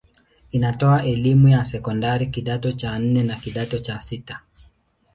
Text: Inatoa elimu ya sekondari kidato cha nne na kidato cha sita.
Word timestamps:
Inatoa 0.51 1.03
elimu 1.05 1.47
ya 1.47 1.63
sekondari 1.65 2.27
kidato 2.27 2.71
cha 2.71 2.99
nne 2.99 3.23
na 3.23 3.35
kidato 3.35 3.77
cha 3.79 4.01
sita. 4.01 4.39